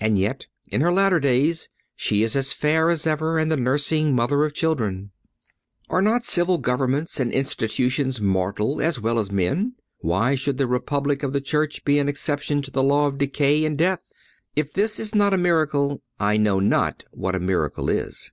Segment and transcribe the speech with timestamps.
[0.00, 4.14] And yet in her latter days, she is as fair as ever, and the nursing
[4.14, 5.10] mother of children.
[5.90, 9.74] Are not civil governments and institutions mortal as well as men?
[9.98, 13.64] Why should the Republic of the Church be an exception to the law of decay
[13.64, 14.04] and death?
[14.54, 18.30] If this is not a miracle, I know not what a miracle is.